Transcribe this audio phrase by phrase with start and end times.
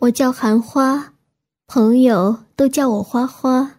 [0.00, 1.12] 我叫韩花，
[1.66, 3.76] 朋友都叫我花花，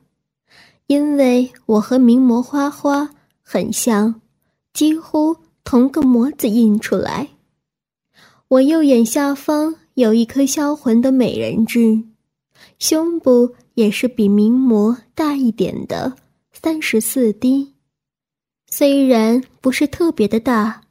[0.86, 3.10] 因为我和名模花花
[3.42, 4.22] 很像，
[4.72, 7.30] 几乎同个模子印出来。
[8.50, 12.04] 我右眼下方有一颗销魂的美人痣，
[12.78, 16.16] 胸部也是比名模大一点的
[16.54, 17.74] 三十四 D，
[18.68, 20.84] 虽然不是特别的大，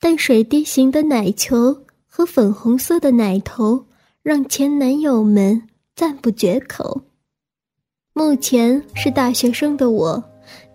[0.00, 3.86] 但水滴形的奶球和粉红色的奶头。
[4.22, 5.60] 让前男友们
[5.96, 7.02] 赞不绝口。
[8.12, 10.22] 目前是大学生的我，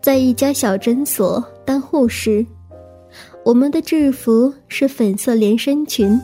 [0.01, 2.45] 在一家小诊所当护士。
[3.45, 6.19] 我们的制服是粉色连身裙，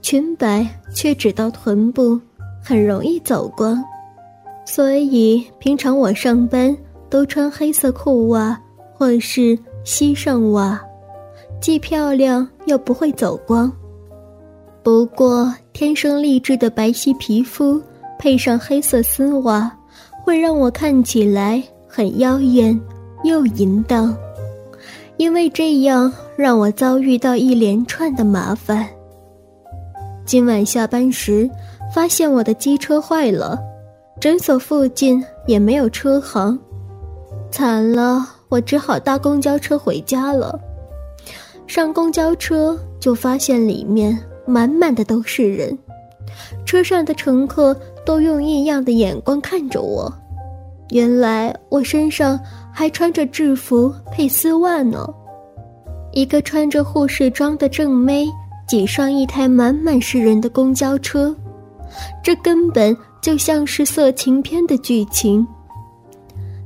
[0.00, 0.64] 裙摆
[0.94, 2.20] 却只到臀部，
[2.62, 3.82] 很容易走光。
[4.64, 6.76] 所以平常我上班
[7.10, 8.56] 都穿黑色裤袜
[8.94, 10.80] 或是膝上袜，
[11.60, 13.72] 既漂亮又不会走光。
[14.86, 17.82] 不过，天生丽质的白皙皮肤
[18.20, 19.68] 配上黑色丝袜，
[20.22, 22.80] 会让我看起来很妖艳
[23.24, 24.16] 又淫荡。
[25.16, 28.86] 因为这样，让我遭遇到一连串的麻烦。
[30.24, 31.50] 今晚下班时，
[31.92, 33.58] 发现我的机车坏了，
[34.20, 36.56] 诊所附近也没有车行，
[37.50, 40.56] 惨了，我只好搭公交车回家了。
[41.66, 44.16] 上公交车就发现里面。
[44.46, 45.76] 满满的都是人，
[46.64, 50.12] 车上的乘客都用异样的眼光看着我。
[50.90, 52.38] 原来我身上
[52.72, 55.06] 还穿着制服配丝袜呢。
[56.12, 58.26] 一个穿着护士装的正妹
[58.68, 61.34] 挤上一台满满是人的公交车，
[62.22, 65.46] 这根本就像是色情片的剧情。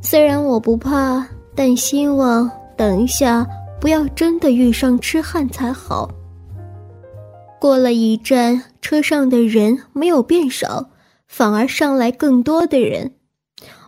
[0.03, 3.47] 虽然我不怕，但希望等一下
[3.81, 6.09] 不要真的遇上痴汉才好。
[7.61, 10.89] 过了一站，车上的人没有变少，
[11.29, 13.15] 反而上来更多的人。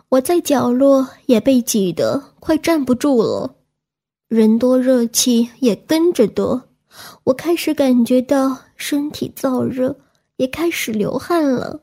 [0.09, 3.55] 我在角落也被挤得快站不住了，
[4.27, 6.69] 人多热气也跟着多。
[7.23, 9.97] 我开始感觉到身体燥热，
[10.37, 11.81] 也开始流汗了。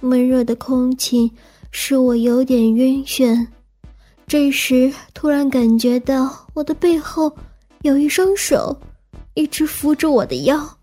[0.00, 1.32] 闷热的空气
[1.72, 3.48] 使我有点晕眩。
[4.28, 7.36] 这时，突然感觉到我的背后
[7.82, 8.80] 有一双手，
[9.34, 10.76] 一直扶着我的腰。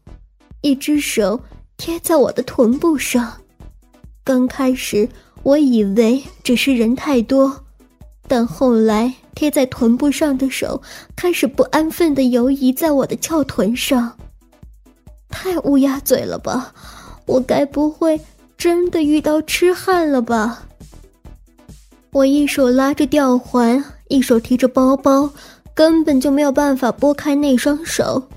[0.62, 1.40] 一只手
[1.78, 3.34] 贴在我的臀部上，
[4.24, 5.08] 刚开始
[5.44, 7.64] 我以为只是人太多，
[8.28, 10.82] 但后来贴在臀部上的手
[11.16, 14.18] 开始不安分的游移在我的翘臀上。
[15.30, 16.74] 太乌鸦嘴了吧！
[17.26, 18.20] 我该不会
[18.58, 20.66] 真的遇到痴汉了吧？
[22.12, 25.30] 我一手拉着吊环，一手提着包包，
[25.76, 28.28] 根本就没有办法拨开那双手。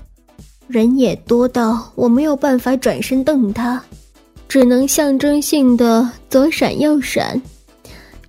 [0.71, 3.83] 人也多到我没有办法转身瞪他，
[4.47, 7.39] 只能象征性的左闪右闪。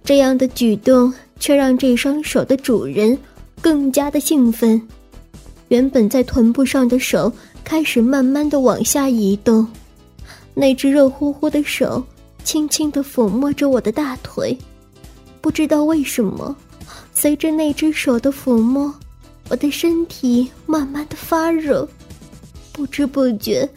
[0.05, 3.17] 这样的举动却让这双手的主人
[3.61, 4.81] 更加的兴奋。
[5.69, 7.33] 原本在臀部上的手
[7.63, 9.67] 开始慢慢的往下移动，
[10.53, 12.05] 那只热乎乎的手
[12.45, 14.59] 轻轻的抚摸着我的大腿。
[15.41, 16.55] 不知道为什么，
[17.15, 18.93] 随着那只手的抚摸，
[19.49, 21.89] 我的身体慢慢的发热。
[22.73, 23.69] 不知不觉，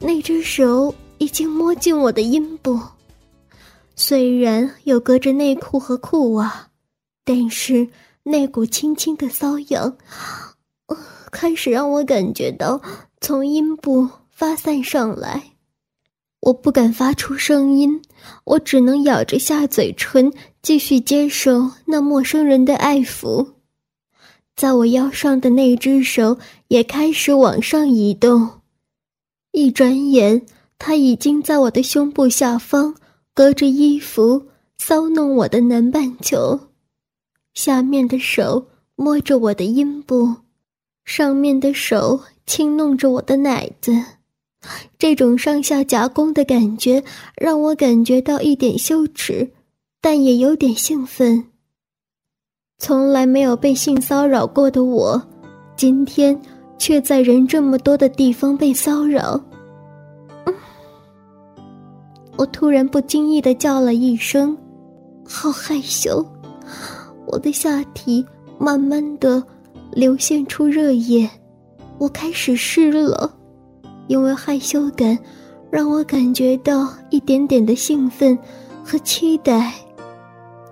[0.00, 2.78] 那只手已经摸进我的阴部。
[3.94, 6.68] 虽然有隔着内裤和裤袜，
[7.24, 7.88] 但是
[8.24, 9.96] 那股轻轻的瘙痒，
[11.30, 12.80] 开始让我感觉到
[13.20, 15.52] 从阴部发散上来。
[16.40, 18.02] 我不敢发出声音，
[18.44, 23.51] 我只能咬着下嘴唇，继续接受那陌生人的爱抚。
[24.54, 28.60] 在我腰上的那只手也开始往上移动，
[29.50, 30.42] 一转眼，
[30.78, 32.94] 他已经在我的胸部下方，
[33.34, 34.46] 隔着衣服
[34.78, 36.60] 搔弄我的南半球。
[37.54, 40.36] 下面的手摸着我的阴部，
[41.04, 43.92] 上面的手轻弄着我的奶子。
[44.96, 47.02] 这种上下夹攻的感觉
[47.36, 49.50] 让我感觉到一点羞耻，
[50.00, 51.48] 但也有点兴奋。
[52.82, 55.22] 从来没有被性骚扰过的我，
[55.76, 56.36] 今天
[56.78, 59.40] 却在人这么多的地方被骚扰。
[62.36, 64.58] 我突然不经意的叫了一声，
[65.24, 66.26] 好害羞。
[67.28, 68.26] 我的下体
[68.58, 69.40] 慢慢的
[69.92, 71.30] 流现出热液，
[71.98, 73.32] 我开始湿了。
[74.08, 75.16] 因为害羞感，
[75.70, 78.36] 让我感觉到一点点的兴奋
[78.84, 79.72] 和期待，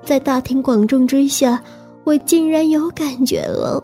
[0.05, 1.63] 在大庭广众之下。
[2.11, 3.81] 我竟然有感觉了，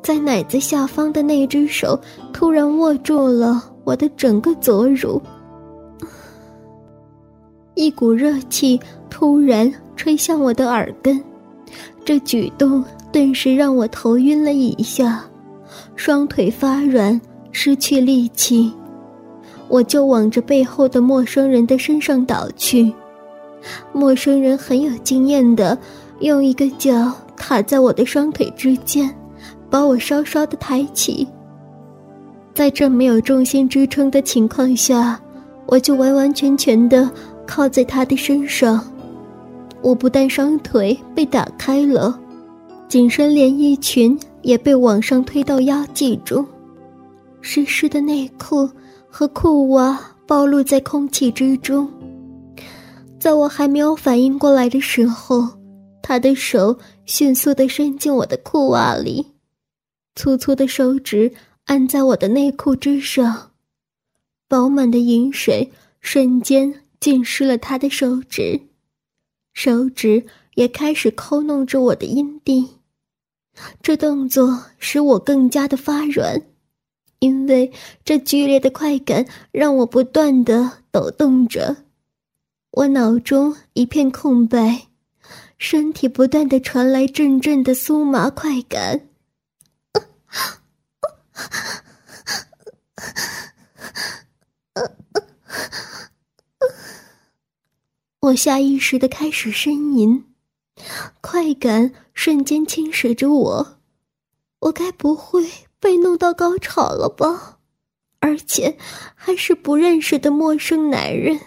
[0.00, 2.00] 在奶子下方的那只手
[2.32, 5.20] 突然握住了我的整个左乳。
[7.74, 8.80] 一股热气
[9.10, 11.22] 突然吹向我的耳根，
[12.02, 12.82] 这举动
[13.12, 15.22] 顿时让我头晕了一下，
[15.94, 17.20] 双腿发软，
[17.52, 18.72] 失去力气。
[19.68, 22.90] 我就往着背后的陌生人的身上倒去，
[23.92, 25.76] 陌生人很有经验的
[26.20, 29.14] 用一个脚卡在我的双腿之间，
[29.68, 31.26] 把我稍稍的抬起。
[32.54, 35.20] 在这没有重心支撑的情况下，
[35.66, 37.10] 我就完完全全的
[37.46, 38.84] 靠在他的身上。
[39.82, 42.18] 我不但双腿被打开了，
[42.88, 46.46] 紧身连衣裙也被往上推到腰际中，
[47.40, 48.68] 湿湿的内裤。
[49.12, 51.90] 和裤袜暴露在空气之中。
[53.20, 55.46] 在我还没有反应过来的时候，
[56.02, 59.26] 他的手迅速地伸进我的裤袜里，
[60.16, 61.30] 粗粗的手指
[61.66, 63.52] 按在我的内裤之上，
[64.48, 65.70] 饱满的饮水
[66.00, 68.58] 瞬间浸湿了他的手指，
[69.52, 70.24] 手指
[70.54, 72.66] 也开始抠弄着我的阴蒂。
[73.82, 76.42] 这动作使我更加的发软。
[77.18, 77.70] 因为
[78.02, 81.76] 这剧烈的快感让我不断的抖动着，
[82.72, 84.88] 我脑中一片空白，
[85.58, 89.08] 身体不断的传来阵阵的酥麻快感。
[98.20, 100.24] 我下意识的开始呻吟，
[101.20, 103.78] 快感瞬间侵蚀着我，
[104.60, 105.44] 我该不会……
[105.80, 107.58] 被弄到高潮了吧，
[108.18, 108.76] 而且
[109.14, 111.40] 还是不认识的陌生男人。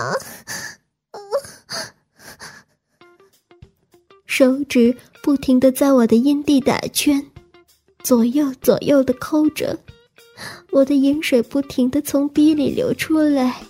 [0.00, 0.16] 啊！
[4.26, 7.26] 手指不停的在我的阴蒂打圈，
[8.02, 9.78] 左右左右的抠着，
[10.70, 13.60] 我的饮水不停的从逼里流出来，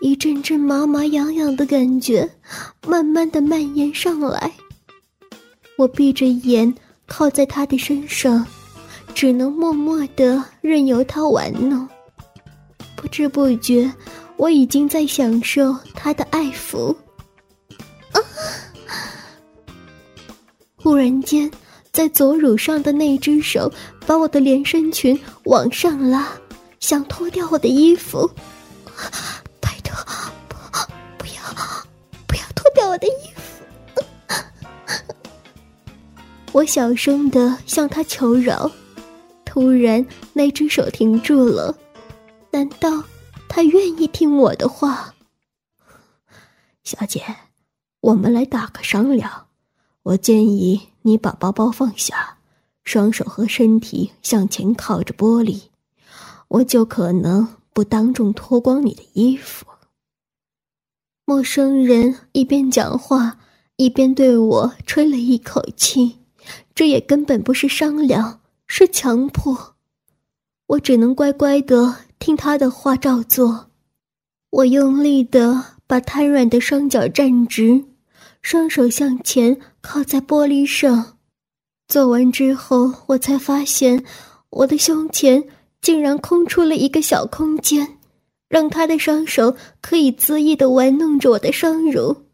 [0.00, 2.30] 一阵阵麻麻痒痒的感觉
[2.86, 4.52] 慢慢的蔓延上来。
[5.76, 6.72] 我闭着眼
[7.06, 8.46] 靠在他的身上，
[9.12, 11.88] 只能默默的任由他玩弄。
[12.94, 13.90] 不知不觉，
[14.40, 16.96] 我已经在享受他的爱抚。
[18.12, 18.16] 啊！
[20.76, 21.50] 忽然间，
[21.92, 23.70] 在左乳上的那只手
[24.06, 26.26] 把我的连身裙往上拉，
[26.78, 28.26] 想脱掉我的衣服。
[29.60, 29.94] 拜托，
[30.48, 30.56] 不，
[31.18, 31.42] 不要，
[32.26, 34.02] 不要脱掉我的衣服。
[36.52, 38.70] 我小声的向他求饶，
[39.44, 41.76] 突然那只手停住了。
[42.50, 43.04] 难道
[43.52, 45.16] 他愿意听我的话？
[46.84, 47.20] 小姐，
[48.00, 49.48] 我们来打个商量。
[50.04, 52.38] 我建议你把包包放下，
[52.84, 55.64] 双手和身体向前靠着玻璃，
[56.46, 59.66] 我就可能不当众脱光你的衣服。
[61.24, 63.40] 陌生人一边讲话，
[63.74, 66.20] 一边对我吹了一口气。
[66.72, 69.74] 这也根本不是商量，是强迫。
[70.68, 73.70] 我只能乖乖的听他的话照做。
[74.50, 77.84] 我用力的把瘫软的双脚站直，
[78.42, 81.16] 双手向前靠在玻璃上。
[81.88, 84.04] 做完之后，我才发现
[84.50, 85.42] 我的胸前
[85.80, 87.98] 竟然空出了一个小空间，
[88.48, 92.26] 让他的双手可以恣意的玩弄着我的双乳。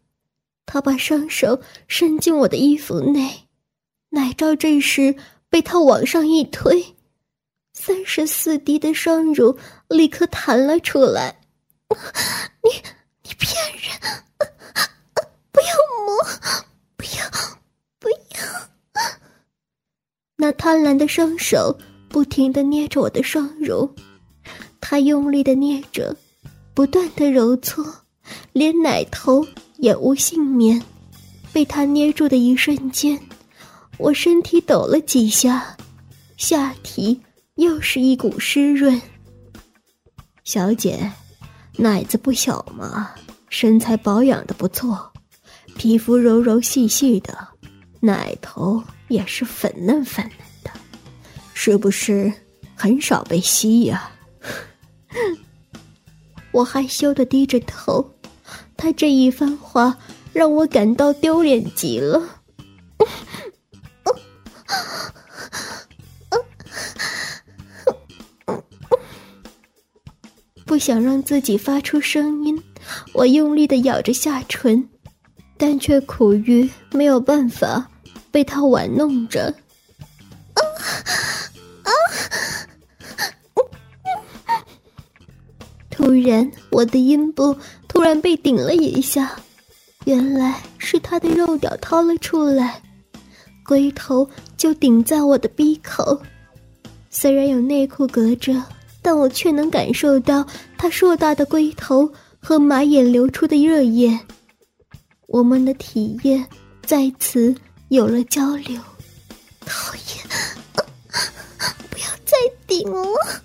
[0.65, 3.47] 他把双手伸进我的衣服内。
[4.09, 5.15] 奶罩这时
[5.49, 6.95] 被他往上一推，
[7.73, 9.57] 三十四滴的双乳
[9.89, 11.39] 立刻弹了出来。
[12.63, 12.69] 你
[13.23, 14.23] 你骗人！
[15.51, 15.67] 不要
[16.05, 16.23] 摸！
[16.95, 17.23] 不要
[17.99, 18.43] 不要！
[20.35, 21.77] 那贪婪的双手
[22.09, 23.89] 不停的捏着我的双乳，
[24.81, 26.15] 他用力的捏着，
[26.73, 27.85] 不断的揉搓，
[28.51, 30.81] 连奶头也无幸免。
[31.53, 33.19] 被他捏住的一瞬间。
[33.97, 35.75] 我身体抖了几下，
[36.35, 37.19] 下体
[37.55, 39.01] 又是一股湿润。
[40.47, 41.11] 小姐，
[41.75, 43.11] 奶子不小嘛，
[43.49, 45.11] 身材保养的不错，
[45.75, 47.37] 皮肤柔柔细细的，
[47.99, 50.71] 奶头也是粉嫩粉嫩的，
[51.53, 52.31] 是不是
[52.75, 54.09] 很少被吸呀？
[56.53, 58.13] 我害羞的低着头，
[58.77, 59.97] 他这一番话
[60.31, 62.36] 让我感到丢脸极了。
[70.77, 72.61] 想让自己发出声音，
[73.13, 74.87] 我用力的咬着下唇，
[75.57, 77.89] 但却苦于没有办法
[78.31, 79.53] 被他玩弄着。
[80.53, 80.61] 啊
[81.83, 81.91] 啊！
[85.89, 87.55] 突然，我的阴部
[87.87, 89.35] 突然被顶了一下，
[90.05, 92.81] 原来是他的肉屌掏了出来，
[93.65, 96.21] 龟头就顶在我的鼻口。
[97.09, 98.63] 虽然有内裤隔着，
[99.01, 100.45] 但我却能感受到
[100.77, 104.17] 他硕大的龟头和马眼流出的热液。
[105.27, 106.45] 我们的体液
[106.85, 107.53] 在此
[107.89, 108.79] 有了交流。
[109.65, 110.03] 讨厌，
[111.89, 113.43] 不要再顶了。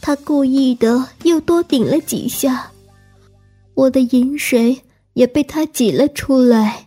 [0.00, 2.70] 他故意的又多顶了几下，
[3.74, 4.80] 我的饮水
[5.14, 6.86] 也被他挤了出来，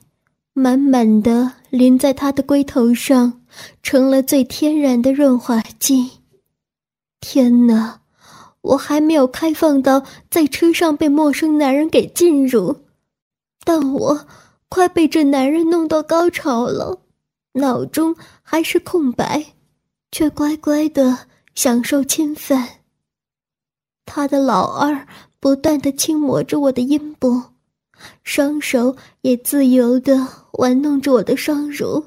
[0.53, 3.42] 满满的淋在他的龟头上，
[3.84, 6.10] 成了最天然的润滑剂。
[7.25, 8.01] 天哪，
[8.60, 12.82] 我还没有开放到在车上被陌生男人给进入，
[13.63, 14.27] 但我
[14.68, 17.00] 快被这男人弄到高潮了，
[17.53, 19.53] 脑中还是空白，
[20.12, 21.18] 却乖乖的
[21.56, 22.68] 享受侵犯。
[24.06, 25.08] 他的老二
[25.39, 27.42] 不断的轻磨着我的阴部，
[28.25, 32.03] 双手也自由的玩弄着我的双乳，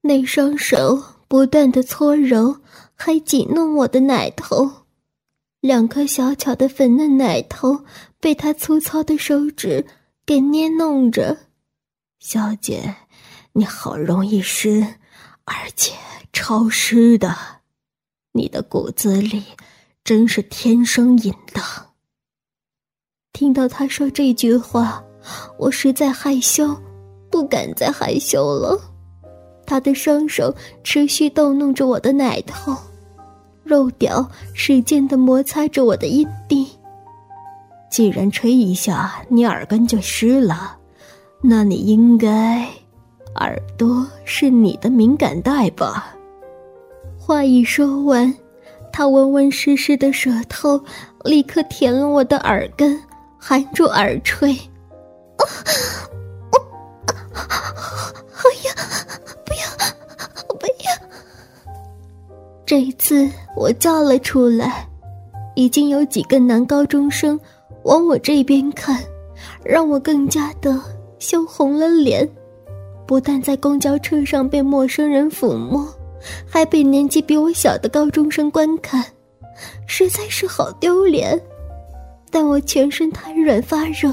[0.00, 2.56] 那双手不断的搓揉，
[2.94, 4.70] 还挤弄我的奶头，
[5.60, 7.84] 两颗小巧的粉嫩奶头
[8.20, 9.86] 被他粗糙的手指
[10.24, 11.36] 给捏弄着。
[12.18, 12.94] 小姐，
[13.52, 14.86] 你好容易湿，
[15.44, 15.94] 而且
[16.32, 17.36] 潮湿的，
[18.32, 19.42] 你的骨子里。
[20.04, 21.64] 真是天生淫荡。
[23.32, 25.00] 听到他说这句话，
[25.56, 26.76] 我实在害羞，
[27.30, 28.91] 不敢再害羞了。
[29.66, 30.54] 他的双手
[30.84, 32.76] 持续逗弄着我的奶头，
[33.64, 36.68] 肉屌使劲的摩擦着我的阴蒂。
[37.90, 40.76] 既然吹一下你耳根就湿了，
[41.40, 42.66] 那你应该
[43.36, 46.16] 耳朵是你的敏感带吧？
[47.18, 48.34] 话一说完。
[48.94, 50.78] 他温温湿湿的舌头
[51.24, 53.02] 立刻舔了我的耳根，
[53.38, 54.52] 含住耳垂。
[54.52, 55.40] 啊！
[62.72, 64.88] 这一次我叫了出来，
[65.54, 67.38] 已经有几个男高中生
[67.84, 68.98] 往我这边看，
[69.62, 70.80] 让我更加的
[71.18, 72.26] 羞红了脸。
[73.06, 75.86] 不但在公交车上被陌生人抚摸。
[76.48, 79.04] 还被年纪比我小的高中生观看，
[79.86, 81.38] 实在是好丢脸。
[82.30, 84.10] 但我全身瘫软发热，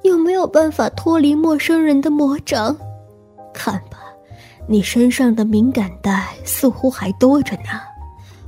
[0.00, 2.74] 又没有办法脱离陌生人的魔掌。
[3.52, 3.78] 看，
[4.68, 7.80] 你身上的敏感带似乎还多着呢。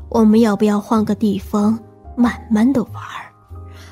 [0.08, 1.78] 我们要不要换个地方
[2.16, 3.02] 慢慢的玩？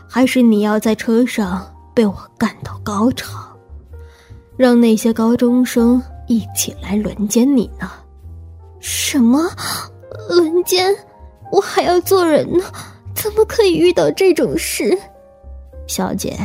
[0.09, 3.39] 还是你要在车上被我干到高潮，
[4.57, 7.91] 让那些高中生一起来轮奸你呢？
[8.79, 9.43] 什么
[10.29, 10.95] 轮奸？
[11.51, 12.65] 我还要做人呢，
[13.15, 14.97] 怎么可以遇到这种事？
[15.87, 16.39] 小姐，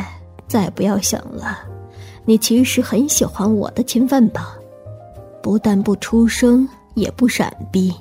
[0.48, 1.60] 再不要想了。
[2.26, 4.57] 你其实很喜欢我的侵犯吧？
[5.48, 7.96] 不但不出声，也不闪避，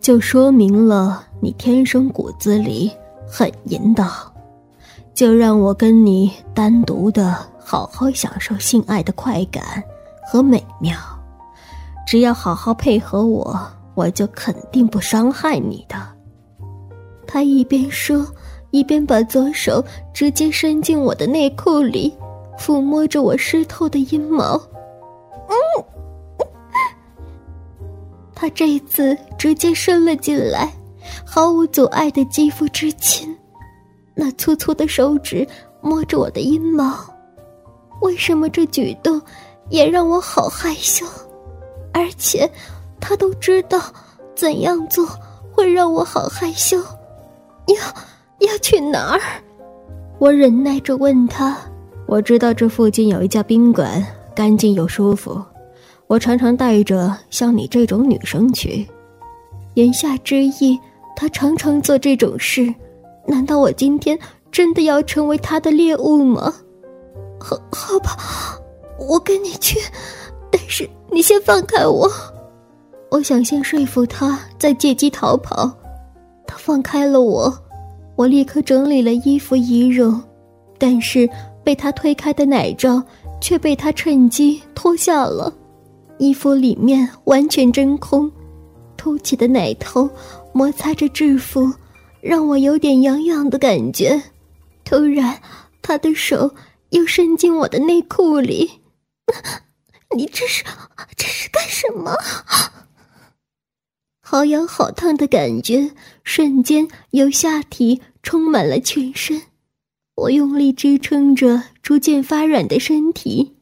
[0.00, 2.90] 就说明了你天生骨子里
[3.24, 4.10] 很淫荡。
[5.14, 9.62] 就让我跟你单独的好好享受性爱的快感
[10.26, 10.98] 和美妙。
[12.04, 13.56] 只要好好配合我，
[13.94, 15.94] 我就肯定不伤害你的。
[17.28, 18.26] 他一边说，
[18.72, 22.12] 一边把左手直接伸进我的内裤里，
[22.58, 24.60] 抚摸着我湿透的阴毛。
[25.48, 25.84] 嗯，
[28.42, 30.68] 他这次直接伸了进来，
[31.24, 33.32] 毫无阻碍的肌肤之亲，
[34.16, 35.46] 那粗粗的手指
[35.80, 36.92] 摸着我的阴毛。
[38.00, 39.22] 为什么这举动
[39.68, 41.06] 也让我好害羞？
[41.92, 42.50] 而且，
[42.98, 43.80] 他都知道
[44.34, 45.06] 怎样做
[45.52, 46.76] 会让我好害羞。
[47.68, 47.76] 要
[48.40, 49.20] 要去哪儿？
[50.18, 51.56] 我忍耐着问他。
[52.06, 55.40] 我知道这附近有一家宾馆，干净又舒服。
[56.06, 58.86] 我常常带着像你这种女生去。
[59.74, 60.78] 言下之意，
[61.16, 62.72] 他常常做这种事。
[63.26, 64.18] 难道我今天
[64.50, 66.52] 真的要成为他的猎物吗？
[67.40, 68.16] 好，好吧，
[68.98, 69.78] 我跟你去。
[70.50, 72.10] 但是你先放开我，
[73.10, 75.70] 我想先说服他，再借机逃跑。
[76.46, 77.50] 他放开了我，
[78.16, 80.22] 我立刻整理了衣服仪容，
[80.76, 81.26] 但是
[81.64, 83.02] 被他推开的奶罩
[83.40, 85.50] 却被他趁机脱下了，
[86.22, 88.30] 衣服里面完全真空，
[88.96, 90.08] 凸起的奶头
[90.52, 91.74] 摩擦着制服，
[92.20, 94.22] 让我有点痒痒的感觉。
[94.84, 95.42] 突然，
[95.82, 96.54] 他的手
[96.90, 98.70] 又伸进我的内裤里。
[100.14, 100.62] 你这是
[101.16, 102.16] 这是干什么？
[104.20, 105.90] 好痒好烫的感觉
[106.22, 109.42] 瞬间由下体充满了全身，
[110.14, 113.56] 我用力支撑着逐渐发软的身体。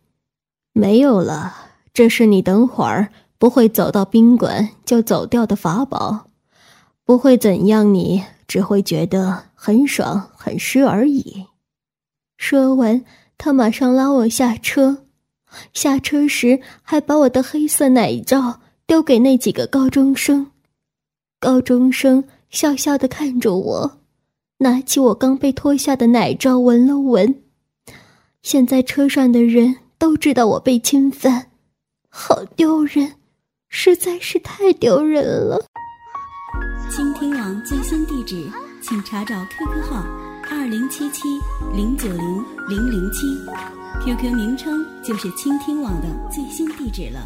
[0.75, 6.27] 没有了，这是你等会儿不会走到宾馆就走掉的法宝，
[7.05, 11.47] 不会怎样，你只会觉得很爽很湿而已。
[12.37, 13.05] 说完，
[13.37, 15.05] 他马上拉我下车，
[15.73, 20.53] 下车时还把我的黑色奶罩丢给那几个高中生。
[21.39, 23.99] 高中生笑笑的看着我，
[24.59, 27.43] 拿起我刚被脱下的奶罩闻了闻。
[28.43, 29.77] 现在车上的人。
[30.01, 31.50] 都知道我被侵犯，
[32.13, 33.15] 好丢人，
[33.69, 35.65] 实在是太丢人了。
[36.91, 38.51] 倾听网最新地址，
[38.83, 40.05] 请查找 QQ 号
[40.51, 41.29] 二零七七
[41.73, 43.39] 零九零零零七
[44.05, 47.21] ，QQ 名称就是倾听网的最新地址了。